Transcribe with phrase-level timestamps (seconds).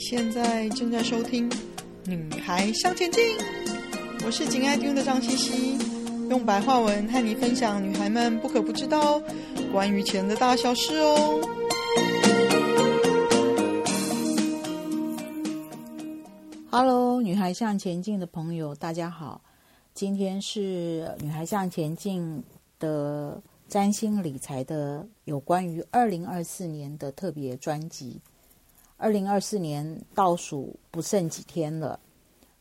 [0.00, 1.48] 现在正在收听
[2.06, 3.22] 《女孩向前进》，
[4.24, 5.78] 我是紧爱听的张茜茜，
[6.30, 9.20] 用白话文和你分享女孩们不可不知道
[9.70, 11.40] 关于钱的大小事哦。
[16.70, 19.42] Hello，女孩向前进的朋友，大家好，
[19.92, 22.38] 今天是《女孩向前进》
[22.78, 28.18] 的占星理财的有关于二零二四年的特别专辑。
[29.00, 31.98] 二零二四年倒数不剩几天了，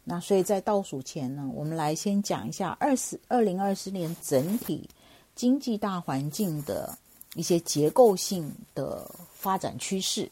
[0.05, 4.89] 那所以在倒数前呢，我们来先讲一下二十二零二四年整体
[5.35, 6.97] 经济大环境的
[7.35, 10.31] 一些结构性的发展趋势。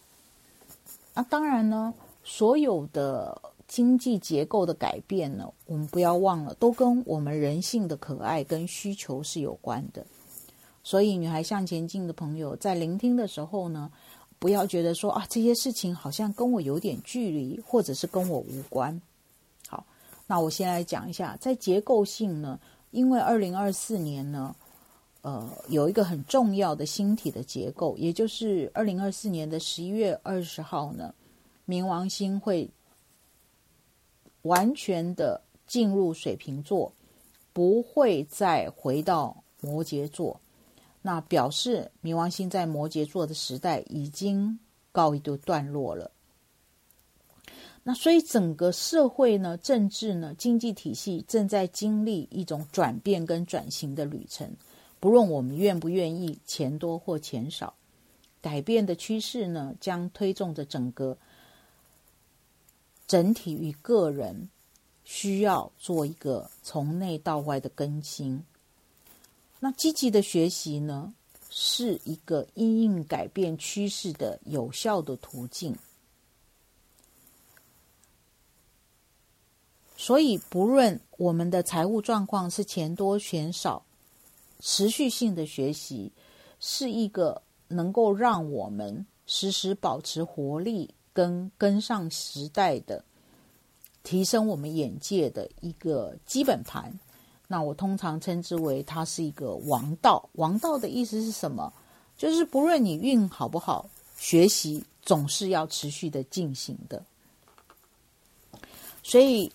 [1.13, 1.93] 那当然呢，
[2.23, 10.05] 所有的经济结构的改变呢，我们不要忘了，都跟我们人性的可爱跟需求是有关的。
[10.83, 13.91] 所以，女孩向前进的朋友在聆听的时候呢，
[14.39, 19.01] 不要觉得说啊，这些事情好像跟我有点距离，或者是跟我无关。
[19.67, 19.85] 好，
[20.27, 22.59] 那我先来讲一下，在结构性呢，
[22.91, 24.55] 因为二零二四年呢，
[25.21, 31.13] 呃，有一个很重要的星体的结构，也就是二零二四年的十一月二十号呢，
[31.67, 32.69] 冥王星会
[34.43, 36.93] 完全的进入水瓶座，
[37.53, 40.39] 不会再回到摩羯座。
[41.07, 44.59] 那表示冥王星在摩羯座的时代已经
[44.91, 46.11] 告一段落了。
[47.81, 54.53] 那所以整个社会呢、政治呢、经济体系正在经历一种转变跟转型的旅程。
[54.99, 57.73] 不论我们愿不愿意，钱多或钱少，
[58.41, 61.17] 改变的趋势呢，将推动着整个
[63.07, 64.49] 整体与个人
[65.05, 68.43] 需要做一个从内到外的更新。
[69.59, 71.13] 那积极的学习呢，
[71.49, 75.75] 是一个因应改变趋势的有效的途径。
[79.95, 83.83] 所以，不论我们的财务状况是钱多钱少，
[84.59, 86.11] 持续性的学习
[86.59, 93.03] 是一个能够让我们时时保持活力跟跟上时代的，
[94.03, 96.93] 提升我们眼界的一个基本盘。
[97.47, 100.29] 那我通常称之为它是一个王道。
[100.33, 101.71] 王道的意思是什么？
[102.17, 107.01] 就是不论你运好不好，学习总是要持续的进行的。
[109.03, 109.51] 所以，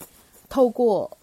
[0.49, 1.19] 透过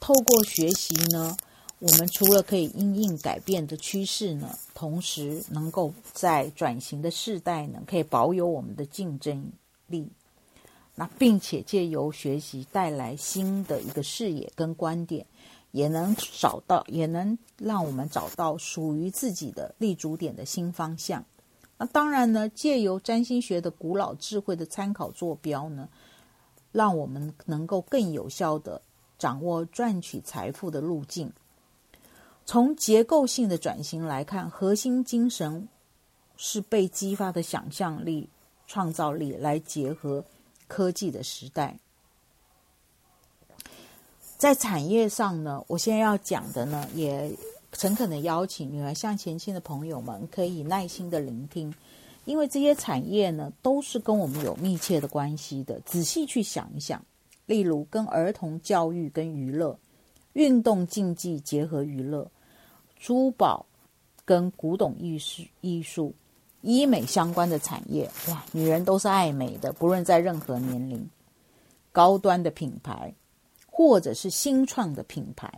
[0.00, 1.36] 透过学习呢，
[1.78, 9.50] 我们除了可以因应改变的趋势呢，同时能够在转型的世代呢，可以保有我们的竞争
[9.86, 10.06] 力。
[10.94, 15.24] 那并且借由学习带来新的一个视野跟观点。
[15.72, 21.24] 也能找到，也能让我们找到属于自己的立足点的新方向。
[21.76, 25.88] 那当然呢，借由占星学的古老智慧的参考坐标呢，
[26.70, 28.80] 让我们能够更有效的
[29.18, 31.32] 掌握赚取财富的路径。
[32.44, 35.68] 从结构性的转型来看，核心精神
[36.36, 38.28] 是被激发的想象力、
[38.66, 40.24] 创造力来结合
[40.68, 41.78] 科技的时代。
[44.42, 47.32] 在产业上呢，我现在要讲的呢，也
[47.70, 51.72] 诚恳的邀请女儿向前进的朋友们可以耐心的聆听，
[52.24, 55.78] 因为这些产业呢，都是跟我们有密切的关系的。
[55.86, 57.00] 仔细去想一想，
[57.46, 59.78] 例如跟儿童教育跟娱乐、
[60.32, 62.28] 运动竞技结合娱乐、
[62.98, 63.64] 珠宝
[64.24, 66.12] 跟古董艺术、艺术、
[66.62, 71.08] 医美相关的产业，哇，女人都是爱美的，不论在任何年龄，
[71.92, 73.14] 高端的品牌。
[73.74, 75.50] 或者是新创的品牌，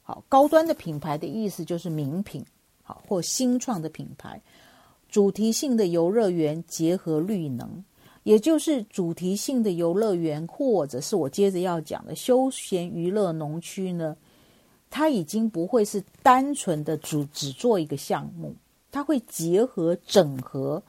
[0.00, 2.42] 好，高端的品牌的意思就是名品，
[2.84, 4.40] 好，或新创的品牌，
[5.08, 7.84] 主题性的游乐园结合绿能，
[8.22, 14.16] 也就是主题性的游乐园，或者是我接着要讲的休闲娱乐农区呢，
[14.88, 18.54] 它已经不会是单纯的只只做一个项目，
[18.92, 20.80] 它会结合整合，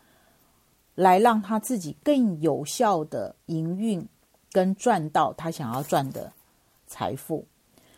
[0.94, 4.08] 来让它自己更有效的营运。
[4.50, 6.32] 跟赚到他想要赚的
[6.88, 7.46] 财富，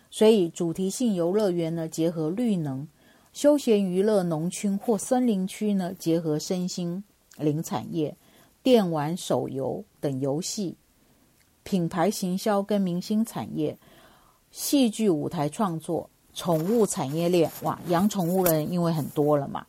[0.09, 2.87] 所以主题性游乐园呢，结合绿能、
[3.31, 7.03] 休闲娱乐农区或森林区呢，结合身心
[7.37, 8.17] 灵产业、
[8.61, 10.75] 电玩手游等游戏、
[11.63, 13.77] 品牌行销跟明星产业、
[14.51, 17.49] 戏剧舞台创作、宠物产业链。
[17.61, 19.67] 哇，养宠物的人因为很多了嘛，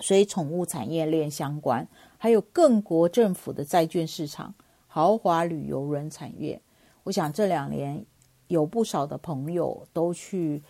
[0.00, 1.86] 所以宠物产业链相关，
[2.16, 4.54] 还有各国政府的债券市场。
[4.92, 6.60] 豪华旅游人产业，
[7.04, 8.04] 我想这两年
[8.48, 10.62] 有不少的朋友都去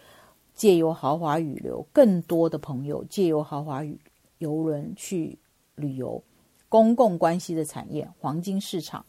[0.54, 3.82] 借由豪华旅游，更多的朋友借由豪华
[4.38, 5.38] 游轮去
[5.74, 6.22] 旅游，
[6.68, 9.04] 公共关系的产业、黄金市场、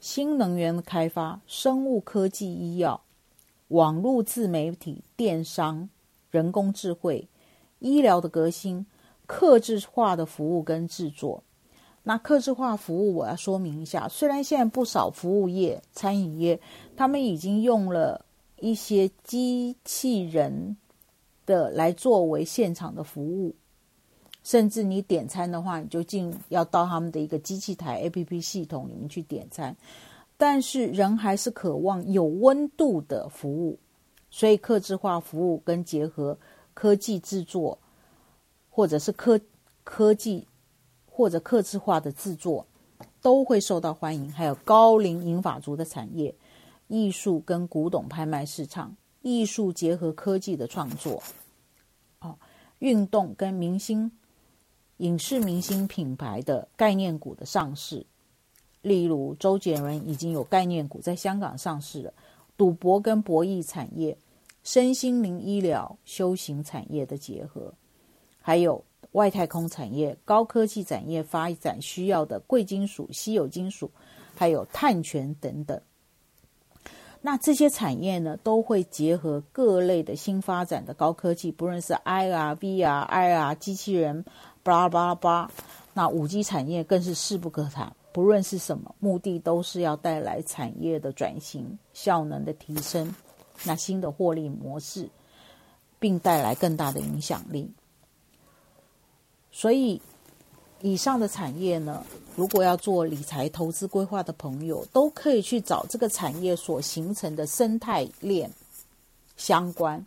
[0.00, 3.00] 新能源的开发、生物科技、医药、
[3.68, 5.88] 网络自媒体、电商、
[6.30, 7.28] 人工智慧、
[7.78, 8.84] 医疗的革新、
[9.26, 11.43] 客制化的服务跟制作。
[12.06, 16.60] 那客制化服务，我要说明一下，虽然现在不少服务业、餐饮业，
[16.94, 18.22] 他们已经用了
[18.60, 20.76] 一些机器人
[21.46, 23.54] 的来作为现场的服务，
[24.42, 29.74] 甚至你点餐的话，你就进要到他们的一个机器台 APP 系统里面去点餐，
[30.36, 33.78] 但是人还是渴望有温度的服务，
[34.30, 36.36] 所以客制化服务跟结合
[36.74, 37.78] 科技制作，
[38.68, 39.40] 或者是科
[39.84, 40.46] 科技。
[41.16, 42.66] 或者客制化的制作
[43.22, 46.34] 都会受到欢迎，还有高龄银发族的产业、
[46.88, 51.22] 艺术跟古董拍卖市场、艺术结合科技的创作，
[52.18, 52.36] 哦，
[52.80, 54.10] 运动跟明星、
[54.96, 58.04] 影视明星品牌的概念股的上市，
[58.82, 62.12] 例如周杰伦已经有概念股在香港上市了，
[62.56, 64.18] 赌博跟博弈产业、
[64.64, 67.72] 身心灵医疗、修行产业的结合，
[68.40, 68.84] 还有。
[69.14, 73.90] 外太空产业、高科技产业发展需要的贵金属、稀有金属，
[74.34, 75.80] 还有碳权等等。
[77.20, 84.24] 那这些产业呢，都会结合各类的新发展的高科技，不论是 IR、VR、IR 机器人，
[84.62, 85.50] 巴拉巴拉巴。
[85.94, 93.14] 那五 G 产业更是势不可挡，不论是什么，目的都是要带来产业的转型、效能的提升，
[93.62, 95.08] 那新的获利模式，
[96.00, 97.72] 并带来更大的影响力。
[99.56, 100.02] 所以，
[100.82, 102.04] 以上的产业呢，
[102.34, 108.50] 如果要做理财投资规划的朋友，都可以去找这个产业所形成的生态链
[109.36, 110.04] 相关，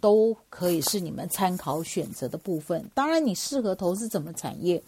[0.00, 2.84] 都可以是你们参考选择的部分。
[2.92, 4.82] 当然，你适合投资什么产业，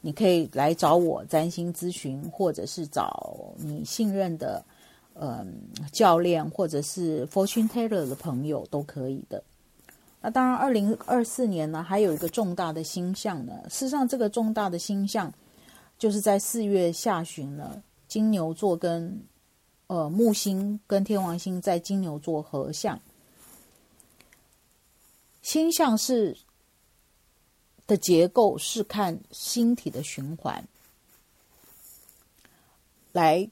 [0.00, 4.64] 你可以来找我占星咨询，或者是找你信任的
[5.14, 5.60] 嗯
[5.92, 9.42] 教练，或者是 Fortune Teller 的朋友都可以的。
[10.24, 13.52] 那当然，二零二四年呢，还有一个重大的星象呢。
[13.68, 15.30] 事实上，这个重大的星象
[15.98, 19.22] 就是在四月下旬呢，金牛座跟
[19.86, 22.98] 呃木星跟天王星在金牛座合相。
[25.42, 26.34] 星象是
[27.86, 30.66] 的结构是看星体的循环
[33.12, 33.46] 来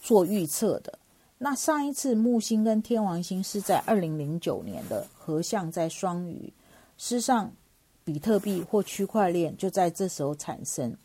[0.00, 0.98] 做预测的。
[1.44, 6.52] 那上一次木星跟天王星是在二零零九年的合相在双鱼，
[6.96, 7.52] 事实上，
[8.04, 10.96] 比特币或区块链就在这时候产生。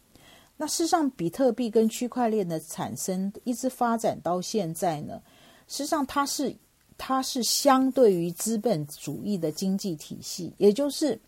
[0.56, 5.20] 那事实上，比特币跟区块链的产生一直发展到现在呢，
[5.68, 6.56] 事实上它是
[7.00, 11.20] 它是相对于资本主义的经济体系，也就是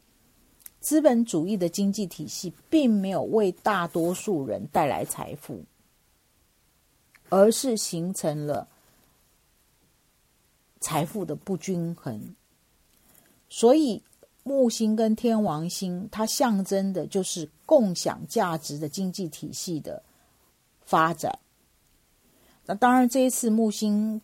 [0.82, 5.64] 资本主义的经济体系并没有为大多数人带来财富，
[7.30, 8.68] 而是形成了。
[10.82, 12.36] 财富的不均衡，
[13.50, 14.02] 所以
[14.44, 20.02] 木星跟天王星，它象征的就是共享价值的经济体系的
[20.86, 21.38] 发展。
[22.66, 24.22] 那当然，这一次木星、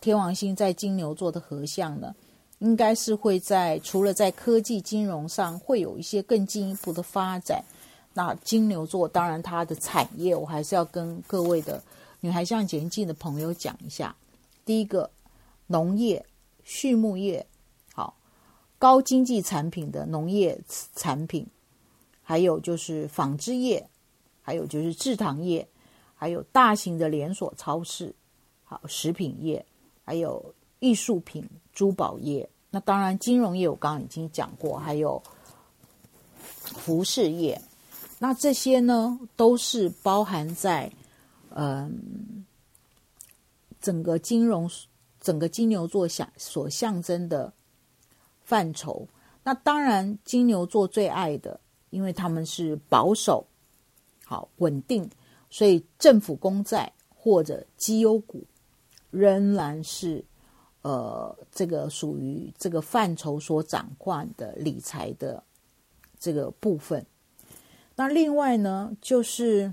[0.00, 2.14] 天王星在金牛座的合相呢，
[2.58, 7.64] 应该是会在除了在科技金融上会有一些更进一步的发展。
[8.12, 11.82] 那金牛座当然它的产业，我还是要跟各位的
[12.20, 14.14] 女孩向前进的朋友讲一下。
[14.66, 15.10] 第一个。
[15.70, 16.24] 农业、
[16.64, 17.46] 畜牧业，
[17.92, 18.16] 好，
[18.78, 20.58] 高经济产品的农业
[20.94, 21.46] 产品，
[22.22, 23.86] 还有就是纺织业，
[24.40, 25.68] 还有就是制糖业，
[26.14, 28.14] 还有大型的连锁超市，
[28.64, 29.64] 好，食品业，
[30.04, 32.48] 还有艺术品、珠宝业。
[32.70, 35.22] 那当然，金融业我刚刚已经讲过，还有
[36.40, 37.60] 服饰业。
[38.18, 40.90] 那这些呢，都是包含在
[41.50, 42.44] 嗯
[43.82, 44.66] 整个金融。
[45.28, 47.52] 整个金牛座想所象征的
[48.40, 49.06] 范畴，
[49.44, 53.46] 那当然金牛座最爱的，因为他们是保守、
[54.24, 55.06] 好稳定，
[55.50, 58.42] 所以政府公债或者绩优股
[59.10, 60.24] 仍然是
[60.80, 65.44] 呃这个属于这个范畴所掌管的理财的
[66.18, 67.04] 这个部分。
[67.96, 69.70] 那另外呢，就是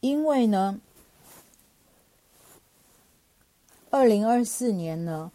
[0.00, 0.78] 因为呢。
[3.98, 5.28] 二零二四年呢，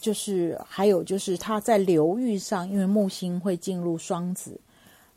[0.00, 4.60] 就是还有就是它在流域上，因为木星会进入双子，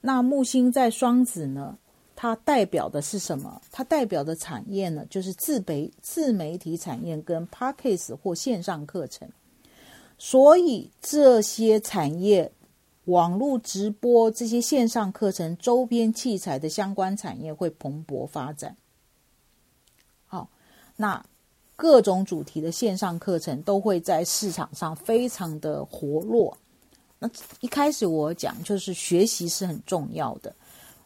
[0.01, 1.75] 那木星在双子呢，
[2.15, 3.59] 它代表的是什么？
[3.71, 9.27] 它代表的产业呢，就是自媒自媒体产业跟 Podcast 或线上课程，
[10.19, 12.51] 所以这些产业
[13.05, 18.77] 网络直播这些线上课程、周边器材的相关产业会蓬勃发展。
[20.27, 20.47] 好，
[20.95, 21.25] 那
[21.81, 26.55] 各种主题的线上课程都会在市场上非常的活络。
[27.17, 27.27] 那
[27.59, 30.53] 一开始我讲就是学习是很重要的，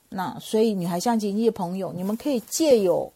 [0.09, 3.09] 那所以女孩向前进的朋友，你们可以借由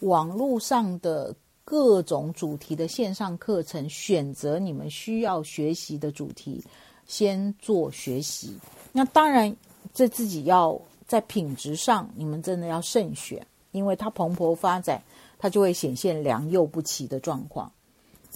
[0.00, 6.64] 网络上的各种主题的线上课程，选择你们需要学习的主题。
[7.06, 8.56] 先做学习，
[8.90, 9.54] 那当然，
[9.92, 15.02] 这自己要在品质上，你们真的要慎选，因为它蓬勃发展，
[15.44, 17.70] 它就会显现良莠不齐的状况。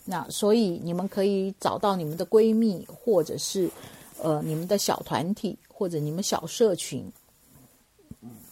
[0.04, 3.70] 那所以你们可以找到你们的闺蜜，或者是
[4.20, 7.10] 呃你们的小团体，或者你们小社群，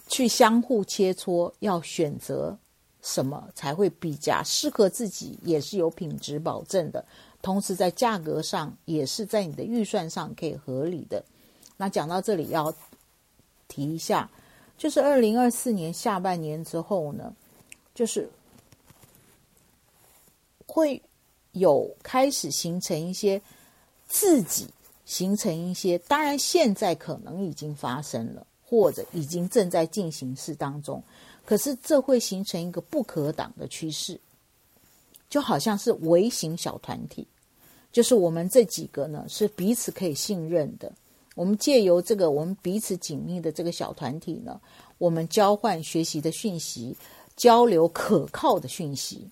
[0.07, 2.57] 去相互切磋，要选择
[3.03, 7.05] 什么才会比较适合自己，也是有品质保证的。
[7.43, 11.23] 同时，在价格上也是在你的预算上可以合理的。
[11.77, 12.73] 那讲到这里要
[13.67, 14.27] 提一下，
[14.79, 17.31] 就是二零二四年下半年之后呢，
[17.93, 18.27] 就是
[20.67, 21.01] 会
[21.53, 23.41] 有开始形成一些
[24.07, 24.67] 自己
[25.05, 31.01] 形成一些，当然现在可能已经发生了，或者已经正在进行式当中，
[31.45, 34.19] 可是这会形成一个不可挡的趋势。
[35.29, 37.27] 就好像是微型小团体，
[37.91, 40.89] 就是我们这几个呢是彼此可以信任的。
[41.35, 44.59] 我们借由这个我们彼此紧密的这个小团体呢，
[44.97, 46.95] 我们交换学习的讯息，
[47.35, 49.29] 交流可靠的讯息。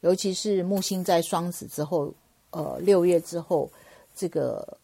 [0.00, 2.12] 尤其是木星在双子之后，
[2.50, 3.70] 呃，六月之后，
[4.14, 4.78] 这个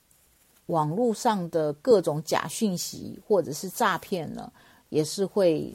[0.67, 4.53] 网络上的各种假讯息或者是诈骗呢，
[4.89, 5.75] 也是会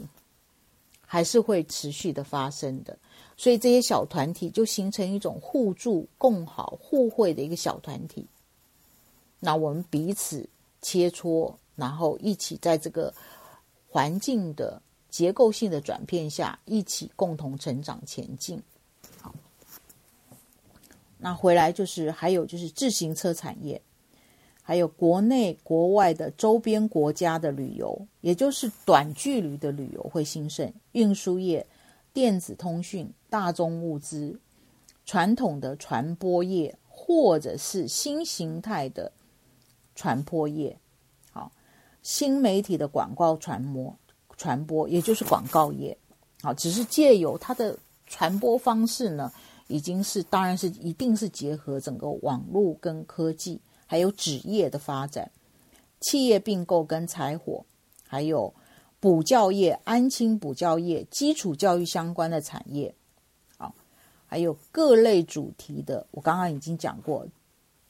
[1.02, 2.98] 还是会持续的发生的。
[3.38, 8.26] 所以这些小团体就形成一种互助、共好、互惠的一个小团体。
[9.40, 10.50] 那我们彼此
[10.82, 13.14] 切磋，然后一起在这个
[13.88, 18.60] 环境的结构性的转变下，一起共同成长前进。
[21.18, 23.82] 那回来就是还有就是自行车产业，
[24.62, 31.66] 还有国内国外的周边国家的旅游，也就是短距离的旅游会兴盛，运输业。
[32.14, 34.40] 电子通讯、大宗物资、
[35.06, 39.12] 传统的传播业，或者是新形态的
[39.94, 40.76] 传播业，
[41.30, 41.52] 好，
[42.02, 43.96] 新媒体的广告传播、
[44.36, 45.96] 传播，也就是广告业，
[46.42, 49.32] 好，只是借由它的传播方式呢，
[49.68, 55.32] 已经是，当然是一定是结合整个网络跟科技，还有纸业的发展，
[56.02, 57.66] 企业并购跟柴火，
[58.08, 58.54] 还有。
[59.00, 62.96] 补教业、安亲补教业、基础教育相关的产业，
[63.60, 63.72] 啊，
[64.26, 67.28] 还有各类主题的，我刚刚已经讲过，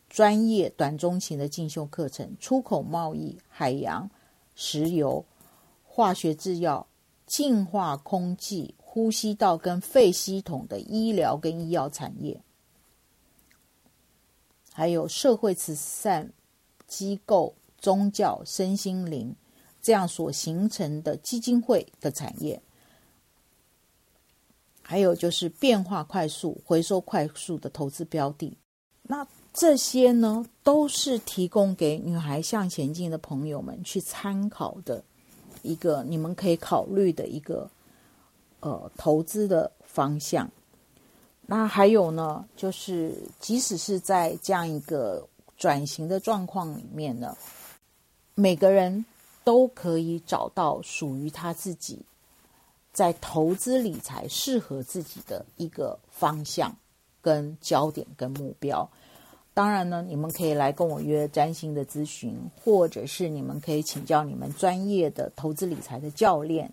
[0.09, 4.11] 专业短中型的进修课程、出口贸易、海洋、
[4.53, 5.23] 石油、
[5.85, 6.85] 化学制药、
[7.25, 12.41] 净化空气、呼吸道跟肺系统的医疗跟医药产业，
[14.73, 16.33] 还有社会慈善
[16.87, 19.35] 机构、宗教、身心灵。
[19.83, 22.59] 这样所形成的基金会的产业，
[24.81, 28.57] 还有就是变化快速、回收快速的投资标的，
[29.03, 35.03] 那这些呢，都是提供给女孩向前进的朋友们去参考的
[35.61, 37.69] 一个你们可以考虑的一个
[38.59, 40.49] 呃投资的方向。
[41.45, 47.37] 那还有呢，就是即使是在这样一个转型的状况里面呢，
[48.35, 49.05] 每个人。
[49.43, 52.01] 都可以找到属于他自己
[52.91, 56.75] 在投资理财适合自己的一个方向、
[57.21, 58.85] 跟焦点、跟目标。
[59.53, 66.69] 当然呢，你们可以来跟我约占星的咨询，或者是你们可以请教你们专业的投资理财的教练。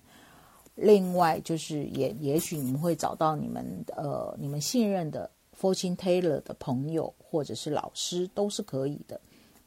[0.75, 3.65] 另外，就是也也许你们会找到你们
[3.97, 9.21] 呃你们信任的 Fortune Teller 的朋友或者是老师，都是可以的。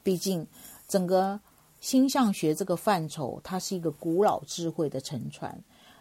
[0.03, 0.45] 毕竟
[0.87, 1.39] 整个。
[1.79, 5.55] 星象学这个范畴，它是一个古老智慧的沉船，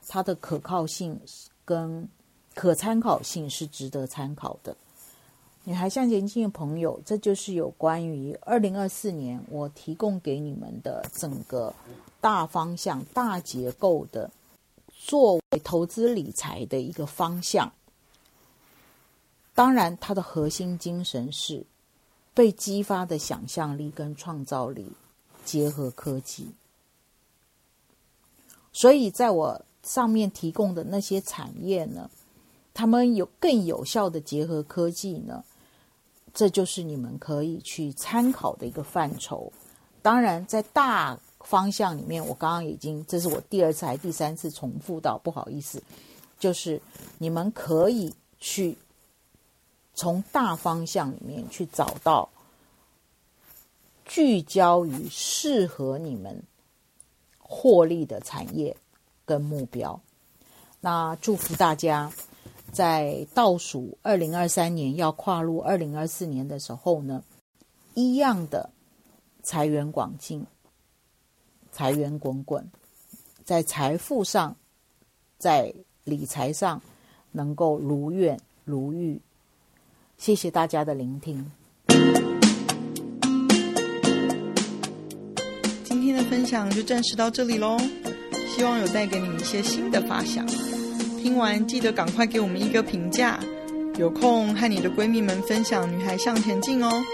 [0.08, 1.20] 它的可靠性
[1.66, 2.08] 跟
[2.54, 4.74] 可参考性是值得参考的。
[5.64, 11.72] 女孩向前进的朋友，这就是有关于二零二四年我提供给你们的整个
[12.22, 14.30] 大方向、大结构的
[15.06, 17.72] 作为投资理财的一个方向。
[19.54, 21.64] 当然，它的核心精神是
[22.34, 24.92] 被激发的想象力跟创造力。
[25.44, 26.50] 结合科技，
[28.72, 32.10] 所以在我上面提供的那些产业呢，
[32.74, 35.44] 他们有更有效的结合科技呢，
[36.34, 39.52] 这就是你们可以去参考的一个范畴。
[40.02, 45.82] 当然，在大方向里面，我刚刚已经，这是我第二次还第三次重复到，不好意思，
[46.38, 46.80] 就是
[47.18, 48.76] 你们可以去
[49.94, 52.28] 从大方向里面去找到
[54.04, 56.42] 聚焦于适合你们
[57.38, 58.76] 获利的产业
[59.24, 60.00] 跟目标。
[60.80, 62.12] 那祝福大家。
[62.72, 67.22] 在倒数二零二三年要跨入二零二四年的时候呢，
[67.94, 68.68] 一样的
[69.42, 70.44] 财源广进，
[71.76, 72.66] 财源滚滚，
[73.44, 74.56] 在财富上，
[75.36, 76.80] 在理财上
[77.32, 79.20] 能够如愿如玉。
[80.16, 81.52] 谢谢大家的聆听。
[85.84, 87.76] 今天的分享就暂时到这里喽，
[88.56, 90.46] 希望有带给你一些新的发想。
[91.20, 93.38] 听完记得赶快给我们一个评价，
[93.98, 97.04] 有空和你的闺蜜们分享《女孩向前进》哦。